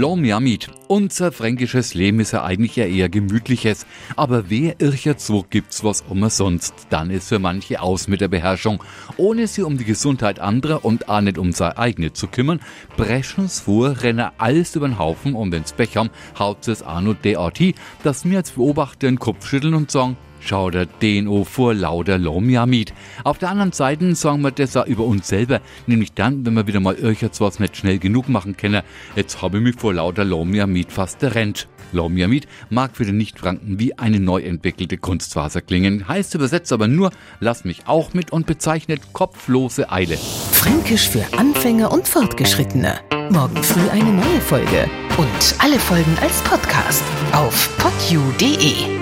[0.00, 0.70] Lom Yamit.
[0.88, 3.84] Unser fränkisches Leben ist ja eigentlich ja eher gemütliches.
[4.16, 8.82] Aber wer ircher Zug gibt's was umsonst, dann ist für manche aus mit der Beherrschung.
[9.18, 12.60] Ohne sie um die Gesundheit anderer und auch nicht um seine eigene zu kümmern,
[12.96, 16.08] breschen's vor, rennen alles über den Haufen und ins Bechern
[16.38, 17.60] haut es auch nur derart,
[18.02, 22.92] dass mir als Beobachter den Kopf schütteln und sagen, Schau der DNO vor lauter Lomjamid.
[23.24, 26.66] Auf der anderen Seite sagen wir das auch über uns selber, nämlich dann, wenn wir
[26.66, 28.82] wieder mal irgendwas nicht schnell genug machen können.
[29.16, 31.68] Jetzt habe ich mich vor lauter Lomjamid fast errennt.
[31.92, 37.10] Lomjamid mag für den Nichtfranken wie eine neu entwickelte Kunstfaser klingen, heißt übersetzt aber nur,
[37.40, 40.16] lass mich auch mit und bezeichnet kopflose Eile.
[40.16, 43.00] Fränkisch für Anfänger und Fortgeschrittene.
[43.30, 44.88] Morgen früh eine neue Folge.
[45.18, 48.99] Und alle Folgen als Podcast auf podu.de.